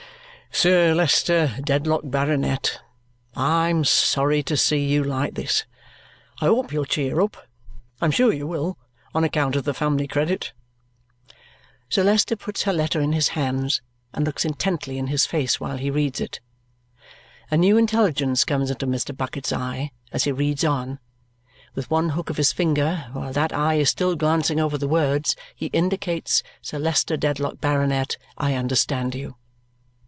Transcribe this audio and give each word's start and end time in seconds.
"Sir 0.53 0.93
Leicester 0.93 1.55
Dedlock, 1.63 2.01
Baronet, 2.03 2.81
I'm 3.37 3.85
sorry 3.85 4.43
to 4.43 4.57
see 4.57 4.85
you 4.85 5.01
like 5.01 5.33
this. 5.35 5.63
I 6.41 6.45
hope 6.45 6.73
you'll 6.73 6.83
cheer 6.85 7.21
up. 7.21 7.47
I'm 8.01 8.11
sure 8.11 8.33
you 8.33 8.45
will, 8.45 8.77
on 9.15 9.23
account 9.23 9.55
of 9.55 9.63
the 9.63 9.73
family 9.73 10.07
credit." 10.09 10.51
Sir 11.87 12.03
Leicester 12.03 12.35
puts 12.35 12.63
her 12.63 12.73
letter 12.73 12.99
in 12.99 13.13
his 13.13 13.29
hands 13.29 13.81
and 14.13 14.25
looks 14.25 14.43
intently 14.43 14.97
in 14.97 15.07
his 15.07 15.25
face 15.25 15.61
while 15.61 15.77
he 15.77 15.89
reads 15.89 16.19
it. 16.19 16.41
A 17.49 17.55
new 17.55 17.77
intelligence 17.77 18.43
comes 18.43 18.69
into 18.69 18.85
Mr. 18.85 19.15
Bucket's 19.15 19.53
eye 19.53 19.91
as 20.11 20.25
he 20.25 20.33
reads 20.33 20.65
on; 20.65 20.99
with 21.75 21.89
one 21.89 22.09
hook 22.09 22.29
of 22.29 22.35
his 22.37 22.51
finger, 22.51 23.05
while 23.13 23.31
that 23.31 23.53
eye 23.53 23.75
is 23.75 23.89
still 23.89 24.17
glancing 24.17 24.59
over 24.59 24.77
the 24.77 24.87
words, 24.89 25.37
he 25.55 25.67
indicates, 25.67 26.43
"Sir 26.61 26.77
Leicester 26.77 27.15
Dedlock, 27.15 27.61
Baronet, 27.61 28.17
I 28.37 28.55
understand 28.55 29.15
you." 29.15 29.37